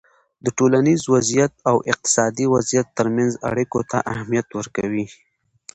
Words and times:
د 0.45 0.47
ټولنیز 0.57 1.01
وضععیت 1.13 1.53
او 1.69 1.77
اقتصادي 1.91 2.45
وضعیت 2.53 2.87
ترمنځ 2.97 3.31
اړیکو 3.49 3.79
ته 3.91 3.97
اهمیت 4.13 4.47
ورکوی 4.59 5.05